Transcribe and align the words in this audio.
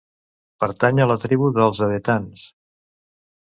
Pertany 0.63 1.01
a 1.05 1.07
la 1.11 1.17
tribu 1.25 1.49
dels 1.59 1.83
edetans. 1.89 2.43